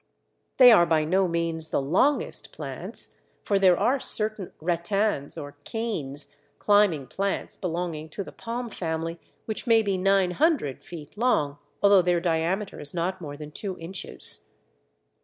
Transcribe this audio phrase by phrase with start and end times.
[0.57, 6.29] They are by no means the longest plants, for there are certain rattans or canes,
[6.57, 12.19] climbing plants belonging to the Palm family, which may be 900 feet long, although their
[12.19, 14.49] diameter is not more than two inches.